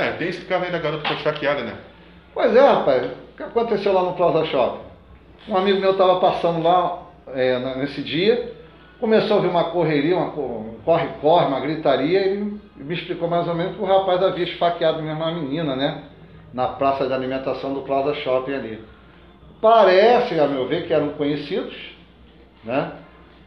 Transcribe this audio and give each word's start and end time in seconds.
É, 0.00 0.12
tem 0.12 0.28
esse 0.28 0.46
caso 0.46 0.64
aí 0.64 0.72
da 0.72 0.78
garota 0.78 1.02
que 1.02 1.08
foi 1.08 1.16
esfaqueada, 1.18 1.62
né? 1.62 1.74
Pois 2.32 2.56
é, 2.56 2.60
rapaz. 2.60 3.04
O 3.04 3.36
que 3.36 3.42
aconteceu 3.42 3.92
lá 3.92 4.02
no 4.02 4.14
Plaza 4.14 4.46
Shopping? 4.46 4.80
Um 5.46 5.56
amigo 5.58 5.78
meu 5.78 5.92
estava 5.92 6.18
passando 6.18 6.62
lá 6.62 7.02
é, 7.34 7.58
nesse 7.76 8.02
dia, 8.02 8.50
começou 8.98 9.34
a 9.34 9.36
ouvir 9.36 9.48
uma 9.48 9.64
correria, 9.64 10.16
uma 10.16 10.30
corre-corre, 10.84 11.46
uma 11.46 11.60
gritaria, 11.60 12.32
e 12.32 12.38
me 12.76 12.94
explicou 12.94 13.28
mais 13.28 13.46
ou 13.46 13.54
menos 13.54 13.76
que 13.76 13.82
o 13.82 13.84
rapaz 13.84 14.22
havia 14.22 14.44
esfaqueado 14.44 15.02
mesmo 15.02 15.22
uma 15.22 15.32
menina, 15.32 15.76
né? 15.76 16.04
Na 16.54 16.68
praça 16.68 17.06
de 17.06 17.12
alimentação 17.12 17.74
do 17.74 17.82
Plaza 17.82 18.14
Shopping 18.14 18.54
ali. 18.54 18.82
Parece, 19.60 20.40
a 20.40 20.46
meu 20.46 20.66
ver, 20.66 20.86
que 20.86 20.94
eram 20.94 21.10
conhecidos, 21.10 21.76
né? 22.64 22.92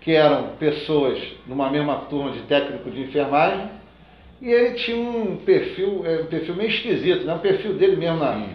Que 0.01 0.13
eram 0.13 0.49
pessoas 0.59 1.19
numa 1.47 1.71
mesma 1.71 1.95
turma 2.11 2.29
de 2.29 2.41
técnico 2.41 2.91
de 2.91 3.01
enfermagem, 3.01 3.69
e 4.43 4.51
ele 4.51 4.73
tinha 4.73 4.97
um 4.97 5.37
perfil, 5.37 6.05
é, 6.05 6.23
um 6.23 6.25
perfil 6.25 6.53
meio 6.55 6.69
esquisito, 6.69 7.23
né? 7.23 7.33
O 7.33 7.39
perfil 7.39 7.75
dele 7.75 7.95
mesmo 7.95 8.17
na, 8.17 8.45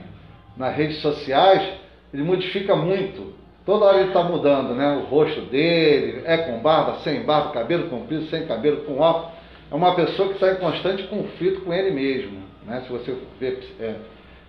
nas 0.54 0.76
redes 0.76 0.98
sociais, 0.98 1.66
ele 2.12 2.22
modifica 2.22 2.76
muito. 2.76 3.32
Toda 3.64 3.86
hora 3.86 4.00
ele 4.00 4.08
está 4.08 4.22
mudando, 4.22 4.74
né? 4.74 4.98
O 4.98 5.06
rosto 5.08 5.40
dele, 5.46 6.24
é 6.26 6.36
com 6.36 6.58
barba, 6.58 6.98
sem 6.98 7.22
barba, 7.22 7.52
cabelo 7.52 7.88
comprido, 7.88 8.26
sem 8.26 8.46
cabelo, 8.46 8.82
com 8.82 8.98
óculos. 8.98 9.32
É 9.70 9.74
uma 9.74 9.94
pessoa 9.94 10.28
que 10.28 10.34
está 10.34 10.52
em 10.52 10.56
constante 10.56 11.04
conflito 11.04 11.62
com 11.62 11.72
ele 11.72 11.90
mesmo. 11.90 12.38
Né? 12.66 12.82
Se 12.86 12.92
você 12.92 13.16
ver 13.40 13.58
é, 13.80 13.94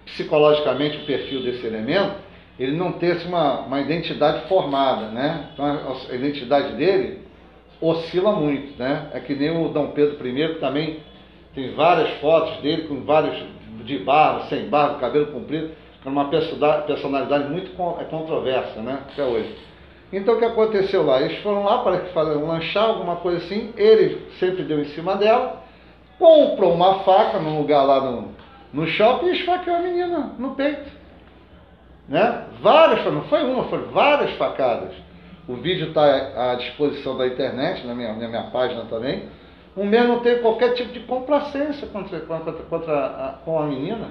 psicologicamente 0.08 0.97
o 0.97 1.05
perfil 1.05 1.41
desse 1.41 1.66
elemento, 1.66 2.16
ele 2.59 2.75
não 2.75 2.91
tem 2.91 3.11
assim, 3.11 3.30
uma, 3.30 3.61
uma 3.61 3.80
identidade 3.80 4.45
formada, 4.49 5.08
né? 5.08 5.52
Então 5.53 5.63
a, 5.63 6.11
a 6.11 6.16
identidade 6.16 6.75
dele 6.75 7.19
oscila 7.80 8.33
muito, 8.33 8.77
né? 8.77 9.08
É 9.13 9.21
que 9.21 9.33
nem 9.33 9.52
o 9.52 9.69
Dom 9.69 9.91
Pedro 9.91 10.27
I, 10.27 10.53
que 10.55 10.59
também 10.59 10.99
tem 11.53 11.73
várias 11.73 12.20
fotos 12.20 12.58
dele 12.62 12.88
com 12.88 13.02
vários 13.02 13.44
de 13.84 13.98
barba, 13.99 14.45
sem 14.45 14.70
barba, 14.70 14.99
cabelo 14.99 15.27
comprido. 15.27 15.72
É 16.06 16.09
uma 16.09 16.30
personalidade 16.30 17.50
muito 17.50 17.72
é 18.00 18.03
controversa, 18.06 18.81
né? 18.81 19.00
Até 19.11 19.23
hoje. 19.23 19.53
Então 20.11 20.36
o 20.36 20.39
que 20.39 20.45
aconteceu 20.45 21.06
lá? 21.06 21.22
Eles 21.22 21.38
foram 21.39 21.64
lá 21.64 21.80
para 21.80 22.00
fazer 22.08 22.38
um 22.38 22.47
lanchar, 22.47 22.86
alguma 22.86 23.17
coisa 23.17 23.38
assim. 23.45 23.73
Ele 23.75 24.28
sempre 24.39 24.64
deu 24.64 24.80
em 24.80 24.86
cima 24.86 25.16
dela, 25.16 25.61
comprou 26.17 26.73
uma 26.73 27.00
faca 27.00 27.39
num 27.39 27.59
lugar 27.59 27.84
lá 27.84 28.02
no, 28.02 28.30
no 28.73 28.88
shopping 28.88 29.28
e 29.28 29.39
esfaqueou 29.39 29.75
a 29.75 29.80
menina 29.80 30.31
no 30.39 30.56
peito. 30.56 30.89
Né? 32.08 32.45
Várias, 32.61 33.06
não 33.06 33.23
foi 33.23 33.44
uma, 33.44 33.66
foram 33.66 33.88
várias 33.91 34.31
facadas. 34.38 34.94
O 35.47 35.56
vídeo 35.56 35.89
está 35.89 36.52
à 36.52 36.56
disposição 36.56 37.17
da 37.17 37.28
internet, 37.28 37.86
na 37.86 37.94
minha, 37.94 38.13
na 38.13 38.28
minha 38.28 38.44
página 38.44 38.86
também. 38.86 39.23
O 39.75 39.86
mesmo 39.86 40.08
não 40.08 40.20
teve 40.20 40.42
qualquer 40.42 40.73
tipo 40.73 40.92
de 40.92 41.02
complacência 41.02 41.88
contra, 41.88 42.20
contra, 42.22 42.53
contra 42.53 43.06
a, 43.06 43.34
com 43.45 43.59
a 43.59 43.66
menina 43.66 44.08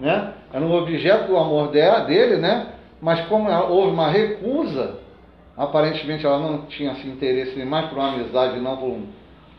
né? 0.00 0.32
Era 0.52 0.64
um 0.64 0.72
objeto 0.72 1.28
do 1.28 1.36
amor 1.36 1.68
dele, 1.68 2.36
né? 2.36 2.72
Mas 3.00 3.20
como 3.26 3.50
houve 3.50 3.92
uma 3.92 4.08
recusa, 4.08 4.98
aparentemente 5.56 6.24
ela 6.24 6.38
não 6.38 6.62
tinha 6.66 6.92
assim, 6.92 7.10
interesse 7.10 7.56
nem 7.56 7.66
mais 7.66 7.88
por 7.88 7.98
uma 7.98 8.14
amizade, 8.14 8.58
não 8.58 8.76
por, 8.76 8.98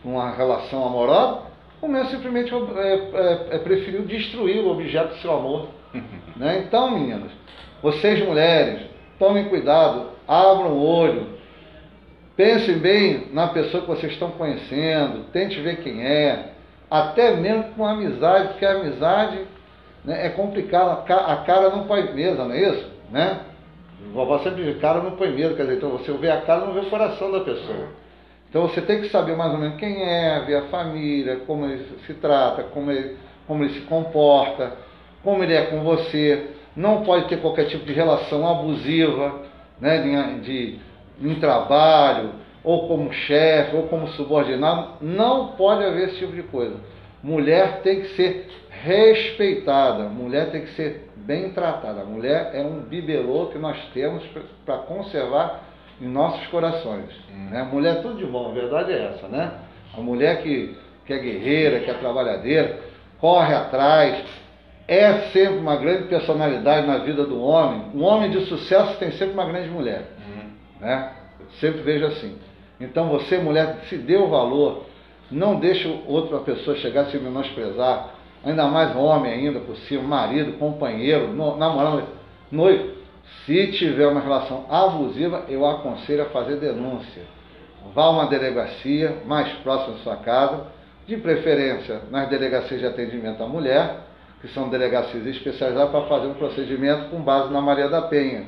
por 0.02 0.10
uma 0.10 0.32
relação 0.32 0.86
amorosa, 0.86 1.44
o 1.82 1.88
meu 1.88 2.06
simplesmente 2.06 2.54
é, 2.54 2.94
é, 2.94 3.48
é, 3.56 3.58
preferiu 3.60 4.04
destruir 4.04 4.64
o 4.64 4.72
objeto 4.72 5.10
do 5.10 5.22
seu 5.22 5.34
amor. 5.34 5.68
né? 6.36 6.64
Então, 6.66 6.92
meninas, 6.92 7.32
vocês 7.82 8.24
mulheres, 8.26 8.82
tomem 9.18 9.46
cuidado, 9.46 10.10
abram 10.28 10.72
o 10.72 10.86
olho, 10.86 11.28
pensem 12.36 12.78
bem 12.78 13.28
na 13.34 13.48
pessoa 13.48 13.84
que 13.84 13.90
vocês 13.90 14.14
estão 14.14 14.32
conhecendo, 14.32 15.26
tente 15.32 15.60
ver 15.62 15.78
quem 15.78 16.06
é, 16.06 16.52
até 16.90 17.36
mesmo 17.36 17.64
com 17.76 17.86
amizade, 17.86 18.50
porque 18.50 18.66
a 18.66 18.74
amizade 18.74 19.46
né? 20.04 20.26
É 20.26 20.30
complicado, 20.30 21.04
a 21.10 21.38
cara 21.38 21.70
não 21.70 21.86
põe 21.86 22.14
mesa, 22.14 22.44
não 22.44 22.54
é 22.54 22.70
isso? 22.70 22.92
Né? 23.12 23.40
Vovó 24.14 24.40
sempre 24.40 24.64
diz, 24.64 24.82
cara 24.82 25.02
não 25.02 25.12
põe 25.12 25.32
medo, 25.32 25.56
quer 25.56 25.64
dizer, 25.64 25.78
então 25.78 25.92
você 25.92 26.12
vê 26.14 26.30
a 26.32 26.42
cara 26.42 26.66
não 26.66 26.74
vê 26.74 26.80
o 26.80 26.90
coração 26.90 27.32
da 27.32 27.42
pessoa. 27.42 27.90
Então 28.50 28.68
você 28.68 28.82
tem 28.82 29.02
que 29.02 29.10
saber 29.10 29.36
mais 29.38 29.54
ou 29.54 29.60
menos 29.60 29.78
quem 29.78 30.04
é, 30.04 30.40
ver 30.46 30.56
a 30.56 30.62
família, 30.64 31.38
como 31.48 31.66
ele 31.66 31.86
se 32.06 32.14
trata, 32.16 32.64
como 32.64 32.92
ele, 32.92 33.16
como 33.48 33.64
ele 33.64 33.74
se 33.74 33.82
comporta, 33.82 34.74
como 35.24 35.44
ele 35.44 35.54
é 35.54 35.68
com 35.68 35.82
você. 35.82 36.50
Não 36.76 37.04
pode 37.04 37.28
ter 37.28 37.38
qualquer 37.38 37.66
tipo 37.66 37.86
de 37.86 37.94
relação 37.94 38.50
abusiva, 38.50 39.42
né, 39.80 40.02
de, 40.02 40.40
de 40.42 40.80
em 41.22 41.36
trabalho, 41.36 42.32
ou 42.64 42.88
como 42.88 43.12
chefe, 43.12 43.76
ou 43.76 43.84
como 43.84 44.08
subordinado. 44.10 44.94
Não 45.02 45.50
pode 45.50 45.84
haver 45.84 46.10
esse 46.10 46.20
tipo 46.20 46.34
de 46.34 46.44
coisa. 46.44 46.76
Mulher 47.24 47.82
tem 47.82 48.02
que 48.02 48.08
ser 48.10 48.50
respeitada, 48.70 50.06
mulher 50.06 50.52
tem 50.52 50.62
que 50.62 50.72
ser 50.72 51.10
bem 51.16 51.52
tratada. 51.52 52.02
A 52.02 52.06
mulher 52.06 52.52
é 52.54 52.62
um 52.62 52.82
bibelô 52.82 53.48
que 53.48 53.60
nós 53.60 53.78
temos 53.94 54.24
para 54.66 54.78
conservar 54.80 55.64
em 56.02 56.08
nossos 56.08 56.46
corações. 56.48 57.10
Hum. 57.32 57.50
Né? 57.52 57.68
Mulher 57.72 57.98
é 57.98 58.02
tudo 58.02 58.16
de 58.16 58.26
bom, 58.26 58.50
a 58.50 58.54
verdade 58.54 58.92
é 58.92 59.06
essa, 59.06 59.28
né? 59.28 59.52
A 59.96 60.02
mulher 60.02 60.42
que, 60.42 60.76
que 61.06 61.14
é 61.14 61.20
guerreira, 61.20 61.80
que 61.82 61.92
é 61.92 61.94
trabalhadeira, 61.94 62.80
corre 63.20 63.54
atrás, 63.54 64.24
é 64.88 65.14
sempre 65.32 65.60
uma 65.60 65.76
grande 65.76 66.08
personalidade 66.08 66.88
na 66.88 66.98
vida 67.00 67.24
do 67.24 67.42
homem. 67.42 67.92
Um 67.94 68.04
homem 68.04 68.32
de 68.32 68.46
sucesso 68.46 68.98
tem 68.98 69.12
sempre 69.12 69.34
uma 69.34 69.46
grande 69.46 69.70
mulher. 69.70 70.06
Né? 70.82 71.12
sempre 71.60 71.82
vejo 71.82 72.06
assim. 72.08 72.38
Então 72.80 73.08
você, 73.10 73.38
mulher, 73.38 73.82
se 73.88 73.98
dê 73.98 74.18
o 74.18 74.28
valor, 74.28 74.86
não 75.30 75.60
deixe 75.60 75.88
outra 76.08 76.40
pessoa 76.40 76.76
chegar 76.78 77.02
a 77.02 77.06
se 77.06 77.18
menosprezar 77.18 78.16
ainda 78.44 78.66
mais 78.68 78.96
homem 78.96 79.32
ainda 79.32 79.60
por 79.60 79.76
cima, 79.78 80.04
marido, 80.04 80.58
companheiro, 80.58 81.34
namorado, 81.34 82.04
noivo. 82.52 83.02
Se 83.46 83.68
tiver 83.74 84.08
uma 84.08 84.20
relação 84.20 84.66
abusiva, 84.70 85.46
eu 85.48 85.66
aconselho 85.66 86.24
a 86.24 86.26
fazer 86.26 86.58
denúncia. 86.58 87.24
Vá 87.94 88.04
a 88.04 88.10
uma 88.10 88.26
delegacia 88.26 89.18
mais 89.26 89.52
próxima 89.60 89.98
da 89.98 90.04
sua 90.04 90.16
casa, 90.18 90.68
de 91.08 91.18
preferência 91.18 92.02
nas 92.12 92.30
delegacias 92.30 92.80
de 92.80 92.86
atendimento 92.86 93.42
à 93.42 93.48
mulher, 93.48 94.02
que 94.42 94.48
são 94.50 94.70
delegacias 94.70 95.26
especializadas 95.26 95.92
para 95.92 96.08
fazer 96.08 96.28
um 96.28 96.34
procedimento 96.34 97.10
com 97.10 97.22
base 97.22 97.52
na 97.52 97.62
Maria 97.62 97.90
da 97.90 98.02
Penha, 98.04 98.46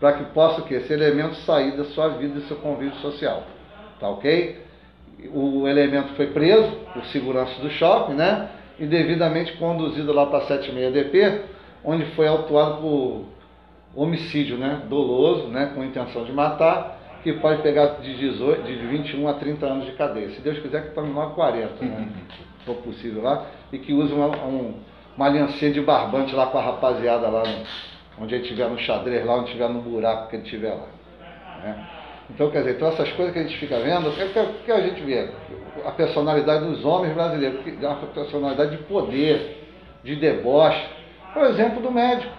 para 0.00 0.12
que 0.14 0.24
possa 0.32 0.62
que 0.62 0.74
esse 0.74 0.92
elemento 0.92 1.34
sair 1.36 1.76
da 1.76 1.84
sua 1.84 2.08
vida 2.08 2.38
e 2.38 2.40
do 2.40 2.46
seu 2.46 2.56
convívio 2.56 2.96
social. 2.96 3.44
Tá 4.00 4.08
ok? 4.08 4.62
O 5.32 5.66
elemento 5.66 6.14
foi 6.14 6.28
preso 6.28 6.70
por 6.92 7.04
segurança 7.06 7.60
do 7.60 7.70
shopping, 7.70 8.14
né? 8.14 8.48
e 8.78 8.86
devidamente 8.86 9.52
conduzido 9.56 10.12
lá 10.12 10.26
para 10.26 10.38
a 10.38 10.46
76DP, 10.46 11.40
onde 11.84 12.04
foi 12.12 12.26
autuado 12.26 12.80
por 12.80 13.24
homicídio 13.94 14.56
né, 14.56 14.82
doloso, 14.88 15.48
né, 15.48 15.70
com 15.74 15.84
intenção 15.84 16.24
de 16.24 16.32
matar, 16.32 16.98
que 17.22 17.32
pode 17.34 17.62
pegar 17.62 18.00
de, 18.00 18.14
18, 18.16 18.62
de 18.64 18.74
21 18.74 19.28
a 19.28 19.34
30 19.34 19.66
anos 19.66 19.86
de 19.86 19.92
cadeia. 19.92 20.30
Se 20.30 20.40
Deus 20.40 20.58
quiser 20.58 20.88
que 20.88 20.94
tome 20.94 21.10
mais 21.12 21.32
40, 21.32 21.84
né, 21.84 22.08
se 22.58 22.64
for 22.66 22.76
possível 22.76 23.22
lá, 23.22 23.46
e 23.72 23.78
que 23.78 23.92
use 23.92 24.12
uma, 24.12 24.26
um, 24.44 24.74
uma 25.16 25.26
aliancinha 25.26 25.72
de 25.72 25.80
barbante 25.80 26.34
lá 26.34 26.46
com 26.46 26.58
a 26.58 26.62
rapaziada 26.62 27.28
lá, 27.28 27.42
no, 27.44 27.93
onde 28.20 28.34
ele 28.34 28.44
estiver 28.44 28.68
no 28.68 28.78
xadrez, 28.78 29.24
lá 29.24 29.36
onde 29.36 29.46
estiver 29.46 29.68
no 29.68 29.80
buraco 29.80 30.28
que 30.28 30.36
ele 30.36 30.44
estiver 30.44 30.74
lá. 30.74 30.86
Né. 31.62 31.88
Então, 32.30 32.50
quer 32.50 32.58
dizer, 32.58 32.76
então 32.76 32.88
essas 32.88 33.10
coisas 33.12 33.34
que 33.34 33.38
a 33.38 33.42
gente 33.42 33.58
fica 33.58 33.78
vendo, 33.80 34.08
o 34.08 34.12
que, 34.12 34.64
que 34.64 34.72
a 34.72 34.80
gente 34.80 35.02
vê? 35.02 35.28
A 35.84 35.90
personalidade 35.90 36.64
dos 36.64 36.84
homens 36.84 37.12
brasileiros, 37.14 37.62
que 37.62 37.76
é 37.84 37.88
uma 37.88 37.96
personalidade 37.96 38.76
de 38.76 38.82
poder, 38.84 39.68
de 40.02 40.16
deboche. 40.16 40.86
Por 41.34 41.44
exemplo 41.44 41.82
do 41.82 41.90
médico, 41.90 42.32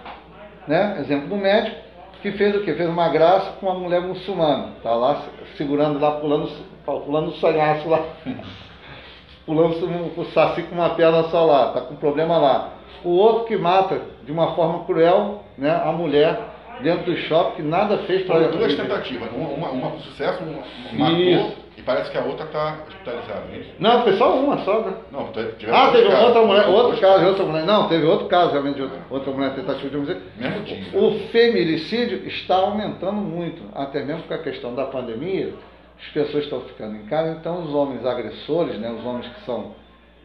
né? 0.66 0.96
Exemplo 1.00 1.28
do 1.28 1.36
médico 1.36 1.86
que 2.22 2.32
fez 2.32 2.56
o 2.56 2.64
quê? 2.64 2.74
Fez 2.74 2.88
uma 2.88 3.08
graça 3.08 3.52
com 3.60 3.66
uma 3.66 3.78
mulher 3.78 4.00
muçulmana. 4.00 4.72
Tá 4.82 4.94
lá 4.94 5.22
segurando 5.56 5.98
lá, 5.98 6.12
pulando, 6.12 6.50
pulando 6.84 7.28
o 7.28 7.34
sonhaço 7.34 7.88
lá. 7.88 8.04
pulando 9.46 9.76
o 10.16 10.24
saci 10.32 10.62
com 10.64 10.74
uma 10.74 10.90
perna 10.90 11.24
só 11.24 11.44
lá, 11.44 11.72
tá 11.72 11.82
com 11.82 11.94
problema 11.96 12.36
lá. 12.36 12.72
O 13.04 13.10
outro 13.10 13.44
que 13.44 13.56
mata 13.56 14.00
de 14.26 14.32
uma 14.32 14.54
forma 14.54 14.84
cruel, 14.84 15.44
né, 15.56 15.70
a 15.70 15.92
mulher 15.92 16.38
dentro 16.82 17.12
do 17.12 17.16
shopping 17.16 17.56
que 17.56 17.62
nada 17.62 17.98
fez 17.98 18.26
para. 18.26 18.44
Foram 18.44 18.58
duas 18.58 18.74
tentativas, 18.74 19.28
uma, 19.32 19.68
uma, 19.68 19.90
com 19.92 20.00
sucesso, 20.00 20.42
uma, 20.42 20.62
matou, 20.92 21.54
e 21.76 21.82
parece 21.82 22.10
que 22.10 22.18
a 22.18 22.22
outra 22.22 22.44
está 22.46 22.78
hospitalizada, 22.88 23.44
não 23.46 23.54
é 23.54 23.58
isso? 23.58 23.70
Não, 23.78 24.02
foi 24.02 24.12
só 24.16 24.36
uma, 24.36 24.58
só, 24.58 24.80
né? 24.80 24.94
Não, 25.12 25.26
teve 25.28 25.52
Ah, 25.70 25.90
teve 25.92 26.08
casos, 26.08 26.24
outra 26.26 26.42
mulher, 26.42 26.66
outro 26.68 27.00
caso 27.00 27.20
de 27.20 27.26
outra 27.26 27.44
mulher. 27.44 27.64
Não, 27.64 27.88
teve 27.88 28.06
outro 28.06 28.26
caso 28.26 28.52
realmente 28.52 28.76
de 28.76 28.82
outra, 28.82 28.98
outra 29.10 29.32
mulher 29.32 29.54
tentativa 29.54 29.88
de 29.88 29.96
homicídio. 29.96 30.22
Mesmo 30.36 30.62
dia. 30.64 30.84
O 30.94 31.18
feminicídio 31.28 32.26
está 32.26 32.56
aumentando 32.56 33.20
muito, 33.20 33.62
até 33.74 34.02
mesmo 34.02 34.22
com 34.24 34.34
a 34.34 34.38
questão 34.38 34.74
da 34.74 34.84
pandemia, 34.84 35.54
as 35.98 36.08
pessoas 36.12 36.44
estão 36.44 36.60
ficando 36.62 36.96
em 36.96 37.06
casa, 37.06 37.38
então 37.38 37.62
os 37.62 37.74
homens 37.74 38.04
agressores, 38.04 38.78
né, 38.78 38.90
os 38.90 39.04
homens 39.04 39.26
que 39.28 39.44
são, 39.44 39.72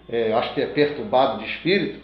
é, 0.10 0.34
acho 0.34 0.54
que 0.54 0.62
é 0.62 0.66
perturbado 0.66 1.40
de 1.40 1.46
espírito, 1.46 2.00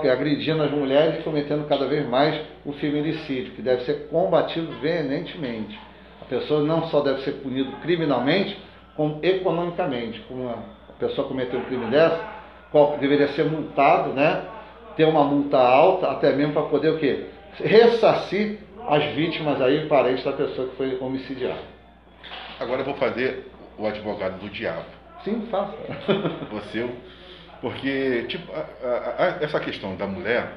que 0.00 0.08
agredindo 0.08 0.62
as 0.62 0.70
mulheres 0.70 1.20
e 1.20 1.22
cometendo 1.22 1.66
cada 1.68 1.86
vez 1.86 2.06
mais 2.08 2.40
o 2.64 2.72
feminicídio, 2.72 3.52
que 3.52 3.62
deve 3.62 3.82
ser 3.84 4.08
combatido 4.08 4.70
veementemente. 4.80 5.78
A 6.20 6.24
pessoa 6.24 6.62
não 6.62 6.86
só 6.88 7.00
deve 7.00 7.22
ser 7.22 7.32
punida 7.42 7.70
criminalmente, 7.82 8.56
como 8.96 9.18
economicamente. 9.22 10.20
Como 10.28 10.48
a 10.48 10.92
pessoa 10.98 11.26
cometeu 11.26 11.60
um 11.60 11.64
crime 11.64 11.86
dessa, 11.86 12.20
deveria 13.00 13.28
ser 13.28 13.44
multado, 13.44 14.12
né? 14.12 14.44
ter 14.96 15.04
uma 15.04 15.24
multa 15.24 15.58
alta, 15.58 16.10
até 16.10 16.32
mesmo 16.32 16.52
para 16.52 16.62
poder 16.64 16.90
o 16.90 16.98
quê? 16.98 17.26
Ressarcir 17.54 18.58
as 18.86 19.04
vítimas 19.14 19.60
aí, 19.60 19.86
parentes 19.86 20.24
da 20.24 20.32
pessoa 20.32 20.68
que 20.68 20.76
foi 20.76 20.98
homicidiada. 21.00 21.60
Agora 22.58 22.82
eu 22.82 22.84
vou 22.84 22.94
fazer 22.94 23.50
o 23.78 23.86
advogado 23.86 24.38
do 24.38 24.50
diabo. 24.50 24.84
Sim, 25.24 25.46
faça. 25.50 25.74
Você, 26.52 26.86
porque, 27.60 28.24
tipo, 28.28 28.50
a, 28.52 28.58
a, 28.58 29.24
a, 29.24 29.44
essa 29.44 29.60
questão 29.60 29.94
da 29.96 30.06
mulher 30.06 30.50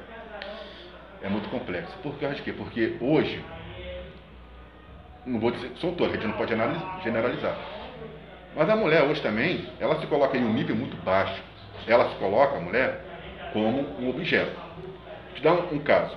é 1.22 1.28
muito 1.28 1.48
complexa. 1.50 1.92
Por 2.02 2.18
causa 2.18 2.36
de 2.36 2.42
quê? 2.42 2.52
Porque 2.52 2.96
hoje, 3.00 3.44
não 5.26 5.38
vou 5.38 5.50
dizer 5.50 5.70
são 5.80 5.94
todas, 5.94 6.14
a 6.14 6.16
gente 6.16 6.26
não 6.26 6.36
pode 6.36 6.54
generalizar. 7.02 7.56
Mas 8.56 8.68
a 8.68 8.76
mulher 8.76 9.02
hoje 9.02 9.20
também, 9.20 9.68
ela 9.80 10.00
se 10.00 10.06
coloca 10.06 10.36
em 10.36 10.44
um 10.44 10.52
nível 10.52 10.76
muito 10.76 10.96
baixo. 10.98 11.42
Ela 11.86 12.08
se 12.08 12.14
coloca, 12.16 12.56
a 12.56 12.60
mulher, 12.60 13.04
como 13.52 13.80
um 13.98 14.08
objeto. 14.08 14.56
Vou 14.56 15.34
te 15.34 15.42
dar 15.42 15.52
um, 15.52 15.74
um 15.74 15.78
caso. 15.80 16.16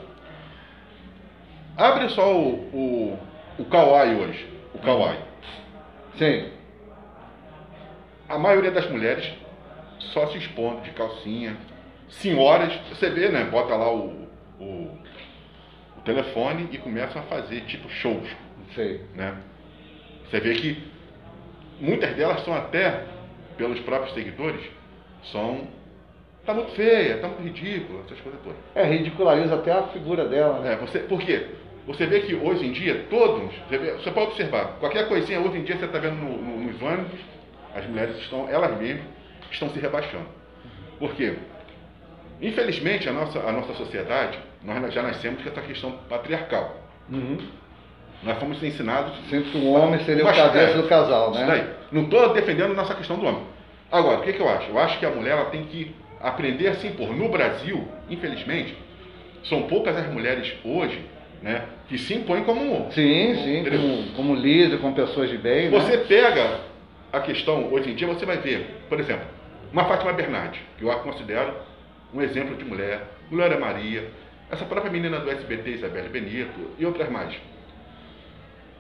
Abre 1.76 2.10
só 2.10 2.34
o, 2.34 2.54
o, 2.74 3.20
o 3.60 3.66
Kawaii 3.66 4.16
hoje. 4.16 4.48
O 4.74 4.80
Kawaii. 4.80 5.20
Sim. 6.18 6.52
A 8.30 8.38
maioria 8.38 8.72
das 8.72 8.90
mulheres 8.90 9.32
só 10.00 10.28
se 10.28 10.38
expondo 10.38 10.82
de 10.82 10.92
calcinha. 10.92 11.58
Senhoras, 12.10 12.74
você 12.90 13.10
vê, 13.10 13.30
né? 13.30 13.44
Bota 13.46 13.76
lá 13.76 13.94
o, 13.94 14.28
o, 14.60 14.98
o 15.98 16.02
telefone 16.06 16.70
e 16.72 16.78
começam 16.78 17.22
a 17.22 17.26
fazer 17.26 17.62
tipo 17.62 17.90
shows. 17.90 18.28
Sei. 18.74 19.02
Né? 19.14 19.36
Você 20.30 20.40
vê 20.40 20.54
que 20.56 20.84
muitas 21.80 22.16
delas 22.16 22.44
são 22.44 22.54
até, 22.54 23.06
pelos 23.58 23.80
próprios 23.82 24.14
seguidores, 24.14 24.62
são. 25.32 25.68
Tá 26.46 26.54
muito 26.54 26.72
feia, 26.72 27.18
tá 27.18 27.28
muito 27.28 27.42
ridícula, 27.42 28.04
essas 28.06 28.22
coisas 28.22 28.40
todas. 28.42 28.58
É, 28.74 28.84
ridiculariza 28.86 29.56
até 29.56 29.72
a 29.74 29.84
figura 29.88 30.26
dela, 30.26 30.60
né? 30.60 30.74
É, 30.74 30.76
você, 30.78 31.00
por 31.00 31.20
quê? 31.20 31.46
Você 31.86 32.06
vê 32.06 32.22
que 32.22 32.36
hoje 32.36 32.66
em 32.66 32.72
dia, 32.72 33.06
todos, 33.10 33.54
você, 33.68 33.78
vê, 33.78 33.92
você 33.94 34.12
pode 34.12 34.28
observar, 34.28 34.78
qualquer 34.80 35.10
coisinha 35.10 35.42
hoje 35.42 35.58
em 35.58 35.64
dia 35.64 35.78
você 35.78 35.86
está 35.86 36.00
vendo 36.00 36.16
no, 36.16 36.38
no, 36.38 36.72
nos 36.72 36.82
ônibus, 36.82 37.20
as 37.76 37.86
mulheres 37.86 38.18
estão, 38.18 38.48
elas 38.50 38.78
mesmas, 38.78 39.06
estão 39.54 39.70
se 39.70 39.80
rebaixando. 39.80 40.26
Por 41.00 41.14
quê? 41.14 41.36
Infelizmente, 42.42 43.10
a 43.10 43.14
nossa, 43.14 43.40
a 43.40 43.52
nossa 43.52 43.74
sociedade, 43.74 44.38
nós 44.64 44.94
já 44.94 45.02
nascemos 45.02 45.42
com 45.42 45.50
essa 45.50 45.62
questão 45.62 45.92
patriarcal. 46.10 46.76
Uhum. 47.10 47.38
Nós 48.24 48.38
fomos 48.40 48.62
ensinados. 48.62 49.14
Sempre 49.30 49.52
que 49.52 49.58
o 49.58 49.72
homem 49.72 50.00
seria 50.04 50.24
o 50.24 50.34
cabeça 50.34 50.82
do 50.82 50.88
casal, 50.88 51.32
né? 51.32 51.46
Daí. 51.46 51.70
Não 51.92 52.04
estou 52.04 52.34
defendendo 52.34 52.74
nossa 52.74 52.94
questão 52.96 53.18
do 53.18 53.26
homem. 53.26 53.44
Agora, 53.92 54.20
o 54.20 54.22
que, 54.24 54.34
que, 54.34 54.40
eu 54.40 54.50
acho? 54.50 54.70
Eu 54.70 54.80
acho 54.80 55.00
que 55.00 55.06
a 55.06 55.10
mulher 55.10 55.32
ela 55.32 55.46
tem 55.46 55.64
que 55.66 55.96
aprender 56.22 56.68
a 56.68 56.76
se 56.76 56.88
impor. 56.88 57.16
No 57.16 57.30
Brasil, 57.30 57.88
infelizmente, 58.10 58.76
são 59.44 59.64
poucas 59.64 59.96
as 59.96 60.12
mulheres 60.12 60.54
hoje 60.64 61.06
né, 61.42 61.64
que 61.88 61.98
se 61.98 62.14
impõem 62.14 62.44
como. 62.44 62.92
Sim, 62.92 63.36
sim, 63.44 63.64
como, 63.64 64.12
como 64.16 64.36
líder, 64.36 64.80
como 64.80 64.94
pessoas 64.94 65.30
de 65.30 65.38
bem. 65.38 65.70
Você 65.70 65.98
né? 65.98 66.04
pega 66.08 66.60
a 67.14 67.20
questão, 67.22 67.72
hoje 67.72 67.92
em 67.92 67.96
dia, 67.96 68.08
você 68.08 68.26
vai 68.26 68.38
ver, 68.38 68.84
por 68.90 69.00
exemplo, 69.00 69.26
uma 69.72 69.86
Fátima 69.86 70.14
Bernardi, 70.14 70.62
que 70.78 70.84
eu 70.84 70.92
a 70.92 71.00
considero 71.00 71.54
um 72.14 72.22
exemplo 72.22 72.56
de 72.56 72.64
mulher, 72.64 73.02
Glória 73.30 73.60
Maria, 73.60 74.10
essa 74.50 74.66
própria 74.66 74.92
menina 74.92 75.20
do 75.20 75.30
SBT, 75.30 75.72
Isabelle 75.72 76.10
Benito, 76.10 76.72
e 76.78 76.86
outras 76.86 77.10
mais. 77.10 77.36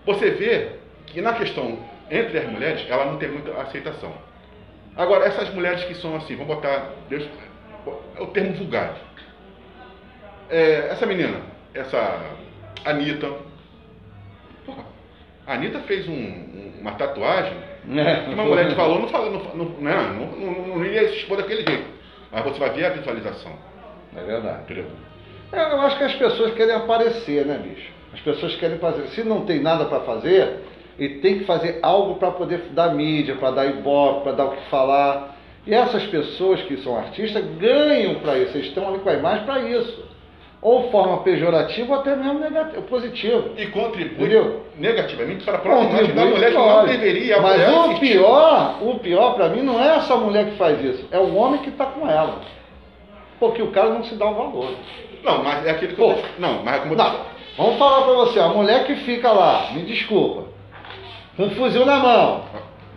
Você 0.05 0.31
vê 0.31 0.71
que 1.07 1.21
na 1.21 1.33
questão 1.33 1.79
entre 2.09 2.37
as 2.37 2.49
mulheres, 2.49 2.85
ela 2.89 3.05
não 3.05 3.17
tem 3.17 3.29
muita 3.29 3.51
aceitação. 3.61 4.13
Agora, 4.95 5.25
essas 5.25 5.53
mulheres 5.53 5.83
que 5.83 5.95
são 5.95 6.15
assim, 6.15 6.35
vamos 6.35 6.55
botar, 6.55 6.91
Deus, 7.09 7.27
é 8.15 8.21
o 8.21 8.27
termo 8.27 8.53
vulgar. 8.53 8.95
É, 10.49 10.87
essa 10.89 11.05
menina, 11.05 11.41
essa 11.73 12.19
Anitta. 12.85 13.31
Porra, 14.65 14.85
a 15.45 15.53
Anitta 15.53 15.79
fez 15.81 16.07
um, 16.07 16.71
uma 16.79 16.93
tatuagem 16.93 17.57
é, 17.89 18.33
uma 18.33 18.43
mulher 18.43 18.69
te 18.69 18.75
falou, 18.75 18.99
não, 18.99 19.07
falou, 19.07 19.31
não, 19.31 19.65
não, 19.65 19.65
não, 19.65 20.25
não, 20.25 20.67
não 20.67 20.85
iria 20.85 21.07
se 21.09 21.17
expor 21.17 21.37
daquele 21.37 21.63
jeito. 21.63 21.85
Mas 22.31 22.43
você 22.43 22.59
vai 22.59 22.69
ver 22.71 22.85
a 22.85 22.89
visualização. 22.89 23.53
É 24.15 24.23
verdade. 24.23 24.63
Entendeu? 24.63 24.85
É, 25.51 25.61
eu 25.61 25.81
acho 25.81 25.97
que 25.97 26.03
as 26.03 26.15
pessoas 26.15 26.53
querem 26.53 26.75
aparecer, 26.75 27.45
né, 27.45 27.57
bicho? 27.57 27.89
As 28.13 28.19
pessoas 28.19 28.55
querem 28.55 28.77
fazer. 28.79 29.07
Se 29.09 29.23
não 29.23 29.45
tem 29.45 29.61
nada 29.61 29.85
para 29.85 30.01
fazer, 30.01 30.61
e 30.99 31.09
tem 31.19 31.39
que 31.39 31.45
fazer 31.45 31.79
algo 31.81 32.15
para 32.15 32.31
poder 32.31 32.69
dar 32.71 32.93
mídia, 32.93 33.35
para 33.35 33.51
dar 33.51 33.65
ibope, 33.67 34.23
para 34.23 34.31
dar 34.33 34.45
o 34.45 34.51
que 34.51 34.69
falar. 34.69 35.37
E 35.65 35.73
essas 35.73 36.03
pessoas 36.07 36.61
que 36.63 36.77
são 36.77 36.97
artistas 36.97 37.43
ganham 37.59 38.15
para 38.15 38.37
isso, 38.37 38.57
eles 38.57 38.67
estão 38.67 38.87
ali 38.87 38.99
com 38.99 39.09
a 39.09 39.13
imagem 39.13 39.45
para 39.45 39.61
isso. 39.61 40.05
Ou 40.67 40.91
forma 40.91 41.19
pejorativa 41.19 41.93
ou 41.93 42.01
até 42.01 42.13
mesmo 42.13 42.39
negativo, 42.39 42.81
positivo. 42.81 43.51
E 43.55 43.67
contribui 43.67 44.25
Entendeu? 44.25 44.65
negativamente 44.77 45.45
para 45.45 45.55
a 45.55 45.61
própria 45.61 45.87
imagem 45.87 46.13
da 46.13 46.25
mulher 46.25 46.51
que 46.51 46.57
não 46.57 46.85
deveria 46.85 47.41
Mas 47.41 47.61
o 47.69 47.99
pior, 47.99 48.77
o 48.81 48.99
pior 48.99 49.35
para 49.35 49.47
mim 49.47 49.61
não 49.61 49.81
é 49.81 49.95
essa 49.95 50.17
mulher 50.17 50.43
que 50.47 50.57
faz 50.57 50.83
isso, 50.83 51.07
é 51.09 51.17
o 51.17 51.33
homem 51.35 51.61
que 51.61 51.69
está 51.69 51.85
com 51.85 52.05
ela. 52.09 52.41
Porque 53.39 53.61
o 53.61 53.71
cara 53.71 53.91
não 53.91 54.03
se 54.03 54.15
dá 54.15 54.29
o 54.29 54.33
valor. 54.33 54.71
Não, 55.23 55.41
mas 55.41 55.65
é 55.65 55.71
aquele 55.71 55.93
que 55.93 56.01
Pô, 56.01 56.11
eu... 56.11 56.23
Não, 56.37 56.61
mas 56.61 56.75
é 56.75 56.79
como 56.79 56.95
não, 56.95 57.15
Vamos 57.55 57.77
falar 57.77 58.01
para 58.01 58.13
você, 58.15 58.37
a 58.37 58.49
mulher 58.49 58.85
que 58.85 58.95
fica 58.97 59.31
lá, 59.31 59.69
me 59.71 59.83
desculpa, 59.83 60.49
com 61.37 61.43
um 61.43 61.51
fuzil 61.51 61.85
na 61.85 61.95
mão, 61.95 62.43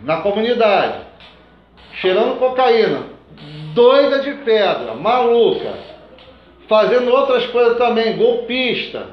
na 0.03 0.17
comunidade, 0.17 1.05
cheirando 2.01 2.37
cocaína, 2.37 3.03
doida 3.73 4.19
de 4.19 4.33
pedra, 4.43 4.93
maluca, 4.93 5.90
fazendo 6.71 7.11
outras 7.11 7.45
coisas 7.47 7.77
também, 7.77 8.15
golpista, 8.15 9.07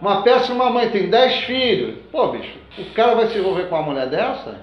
uma 0.00 0.22
péssima 0.22 0.70
mãe, 0.70 0.88
tem 0.88 1.10
dez 1.10 1.34
filhos. 1.40 1.96
Pô, 2.10 2.28
bicho, 2.28 2.56
o 2.78 2.84
cara 2.94 3.14
vai 3.14 3.26
se 3.26 3.36
envolver 3.38 3.64
com 3.64 3.74
uma 3.74 3.84
mulher 3.84 4.08
dessa? 4.08 4.62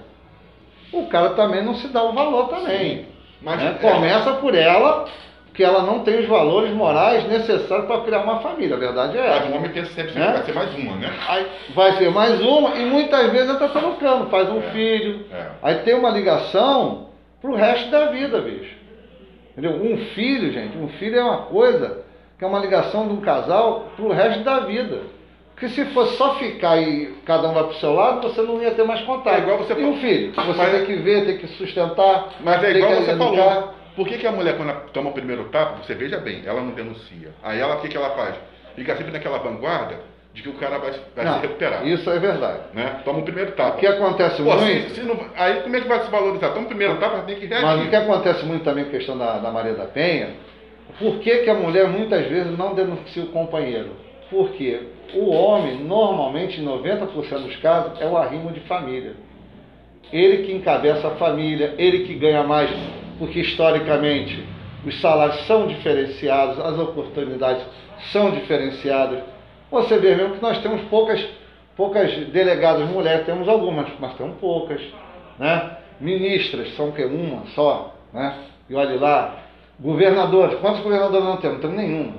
O 0.92 1.06
cara 1.06 1.30
também 1.30 1.64
não 1.64 1.76
se 1.76 1.86
dá 1.86 2.02
o 2.02 2.12
valor 2.12 2.48
também. 2.48 3.06
Né? 3.40 3.76
é... 3.80 3.88
Começa 3.88 4.32
por 4.32 4.56
ela 4.56 5.04
que 5.54 5.62
ela 5.62 5.84
não 5.84 6.00
tem 6.00 6.18
os 6.18 6.26
valores 6.26 6.72
morais 6.72 7.28
necessários 7.28 7.86
para 7.86 8.00
criar 8.00 8.24
uma 8.24 8.40
família. 8.40 8.74
A 8.74 8.80
verdade 8.80 9.16
é 9.16 9.20
essa. 9.20 9.44
Mas 9.44 9.52
o 9.52 9.56
homem 9.58 9.70
pensa 9.70 9.92
sempre 9.92 10.12
que 10.12 10.18
né? 10.18 10.32
vai 10.32 10.42
ser 10.42 10.52
mais 10.52 10.74
uma, 10.74 10.96
né? 10.96 11.12
Aí 11.28 11.46
vai 11.76 11.92
ser 11.92 12.10
mais 12.10 12.40
uma 12.40 12.74
e 12.74 12.84
muitas 12.86 13.30
vezes 13.30 13.50
ela 13.50 13.66
está 13.66 13.80
trocando, 13.80 14.30
faz 14.30 14.50
um 14.50 14.58
é, 14.58 14.70
filho. 14.72 15.26
É. 15.32 15.46
Aí 15.62 15.74
tem 15.76 15.94
uma 15.94 16.10
ligação 16.10 17.06
para 17.40 17.50
o 17.52 17.54
resto 17.54 17.88
da 17.88 18.06
vida, 18.06 18.40
bicho. 18.40 18.74
Entendeu? 19.52 19.80
Um 19.80 19.96
filho, 20.14 20.52
gente, 20.52 20.76
um 20.76 20.88
filho 20.88 21.20
é 21.20 21.22
uma 21.22 21.42
coisa 21.42 22.01
que 22.42 22.44
é 22.44 22.48
uma 22.48 22.58
ligação 22.58 23.06
de 23.06 23.14
um 23.14 23.20
casal 23.20 23.92
para 23.94 24.04
o 24.04 24.10
resto 24.10 24.42
da 24.42 24.58
vida. 24.60 25.02
Porque 25.54 25.68
se 25.68 25.84
fosse 25.92 26.16
só 26.16 26.34
ficar 26.34 26.76
e 26.76 27.14
cada 27.24 27.48
um 27.48 27.54
vai 27.54 27.62
para 27.62 27.72
o 27.72 27.76
seu 27.76 27.92
lado, 27.92 28.28
você 28.28 28.42
não 28.42 28.60
ia 28.60 28.72
ter 28.72 28.82
mais 28.82 29.00
contato. 29.02 29.36
É 29.36 29.38
igual 29.38 29.58
você 29.58 29.74
e 29.74 29.84
um 29.84 29.96
filho, 30.00 30.34
você 30.34 30.58
mas... 30.58 30.72
tem 30.72 30.86
que 30.86 30.96
ver, 30.96 31.24
tem 31.24 31.38
que 31.38 31.46
sustentar. 31.46 32.30
Mas 32.40 32.64
é 32.64 32.72
igual 32.72 32.94
você 32.96 33.16
falou. 33.16 33.74
Por 33.94 34.08
que, 34.08 34.18
que 34.18 34.26
a 34.26 34.32
mulher, 34.32 34.56
quando 34.56 34.74
toma 34.90 35.10
o 35.10 35.12
primeiro 35.12 35.44
tapa, 35.50 35.84
você 35.84 35.94
veja 35.94 36.18
bem, 36.18 36.42
ela 36.44 36.60
não 36.60 36.72
denuncia. 36.72 37.32
Aí 37.44 37.60
ela, 37.60 37.76
o 37.76 37.80
que, 37.80 37.86
que 37.86 37.96
ela 37.96 38.10
faz? 38.10 38.34
Fica 38.74 38.96
sempre 38.96 39.12
naquela 39.12 39.38
vanguarda 39.38 40.00
de 40.34 40.42
que 40.42 40.48
o 40.48 40.54
cara 40.54 40.78
vai, 40.78 40.94
vai 41.14 41.24
não, 41.24 41.34
se 41.34 41.40
recuperar. 41.42 41.86
Isso 41.86 42.10
é 42.10 42.18
verdade. 42.18 42.60
Né? 42.74 43.02
Toma 43.04 43.20
o 43.20 43.22
primeiro 43.22 43.52
tapa. 43.52 43.76
O 43.76 43.78
que 43.78 43.86
acontece 43.86 44.42
Pô, 44.42 44.56
muito. 44.56 44.88
Se, 44.88 44.94
se 44.96 45.02
não, 45.02 45.16
aí 45.36 45.60
como 45.60 45.76
é 45.76 45.80
que 45.80 45.86
vai 45.86 46.00
se 46.00 46.10
valorizar? 46.10 46.48
Toma 46.48 46.64
o 46.64 46.68
primeiro 46.68 46.96
tapa, 46.96 47.20
tem 47.20 47.36
que 47.36 47.46
reagir. 47.46 47.64
Mas 47.64 47.86
o 47.86 47.88
que 47.88 47.94
acontece 47.94 48.44
muito 48.44 48.64
também 48.64 48.82
com 48.82 48.90
a 48.90 48.94
questão 48.94 49.16
da, 49.16 49.38
da 49.38 49.50
Maria 49.52 49.74
da 49.74 49.84
Penha, 49.84 50.30
por 50.98 51.18
que, 51.18 51.38
que 51.38 51.50
a 51.50 51.54
mulher 51.54 51.88
muitas 51.88 52.26
vezes 52.26 52.56
não 52.56 52.74
denuncia 52.74 53.24
o 53.24 53.28
companheiro? 53.28 53.90
Porque 54.30 54.80
o 55.14 55.30
homem, 55.30 55.76
normalmente, 55.84 56.60
em 56.60 56.64
90% 56.64 57.42
dos 57.42 57.56
casos, 57.56 58.00
é 58.00 58.06
o 58.06 58.16
arrimo 58.16 58.50
de 58.50 58.60
família. 58.60 59.14
Ele 60.12 60.44
que 60.44 60.52
encabeça 60.52 61.08
a 61.08 61.12
família, 61.12 61.74
ele 61.78 62.04
que 62.04 62.14
ganha 62.14 62.42
mais 62.42 62.70
porque 63.18 63.40
historicamente 63.40 64.44
os 64.84 65.00
salários 65.00 65.46
são 65.46 65.66
diferenciados, 65.66 66.58
as 66.58 66.78
oportunidades 66.78 67.64
são 68.10 68.32
diferenciadas. 68.32 69.22
Você 69.70 69.96
vê 69.98 70.14
mesmo 70.14 70.34
que 70.34 70.42
nós 70.42 70.58
temos 70.58 70.82
poucas, 70.88 71.24
poucas 71.76 72.12
delegadas 72.28 72.88
mulheres, 72.88 73.24
temos 73.24 73.48
algumas, 73.48 73.86
mas 74.00 74.14
temos 74.14 74.36
poucas. 74.38 74.80
Né? 75.38 75.76
Ministras 76.00 76.74
são 76.74 76.90
que 76.90 77.04
uma 77.04 77.46
só, 77.54 77.94
né? 78.12 78.38
E 78.68 78.74
olhe 78.74 78.98
lá, 78.98 79.41
governadores, 79.80 80.58
quantos 80.60 80.80
governadores 80.80 81.24
não 81.24 81.36
temos? 81.36 81.56
Não 81.56 81.60
temos 81.62 81.76
nenhuma. 81.76 82.14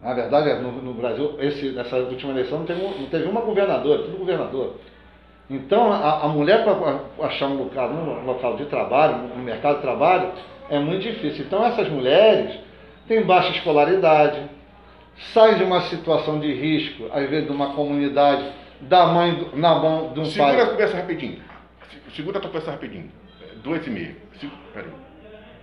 Na 0.00 0.14
verdade, 0.14 0.62
no, 0.62 0.70
no 0.70 0.94
Brasil, 0.94 1.34
esse, 1.40 1.70
nessa 1.70 1.96
última 1.96 2.32
eleição 2.32 2.60
não 2.60 2.66
teve, 2.66 2.82
não 2.82 3.06
teve 3.06 3.24
uma 3.24 3.40
governadora, 3.40 4.02
tudo 4.02 4.18
governador. 4.18 4.76
Então, 5.50 5.92
a, 5.92 6.24
a 6.24 6.28
mulher 6.28 6.62
para 6.62 7.26
achar 7.26 7.48
um 7.48 7.64
local, 7.64 7.90
um 7.90 8.24
local 8.24 8.56
de 8.56 8.66
trabalho, 8.66 9.28
no 9.34 9.42
mercado 9.42 9.76
de 9.76 9.82
trabalho, 9.82 10.32
é 10.70 10.78
muito 10.78 11.02
difícil. 11.02 11.44
Então, 11.46 11.64
essas 11.64 11.88
mulheres 11.88 12.58
têm 13.08 13.22
baixa 13.22 13.50
escolaridade, 13.50 14.40
saem 15.32 15.56
de 15.56 15.64
uma 15.64 15.80
situação 15.82 16.38
de 16.38 16.52
risco, 16.52 17.06
às 17.12 17.28
vezes 17.28 17.46
de 17.46 17.52
uma 17.52 17.74
comunidade, 17.74 18.52
da 18.82 19.06
mãe 19.06 19.50
na 19.54 19.74
mão 19.74 20.12
de 20.12 20.20
um 20.20 20.26
Segura 20.26 20.44
pai. 20.44 20.52
Segura 20.52 20.62
a 20.62 20.70
conversa 20.70 20.96
rapidinho. 20.96 21.42
Segura 22.14 22.38
a 22.38 22.40
tua 22.40 22.50
conversa 22.50 22.70
rapidinho. 22.70 23.10
Dois 23.64 23.84
e 23.86 23.90
meio. 23.90 24.16
Peraí. 24.72 25.07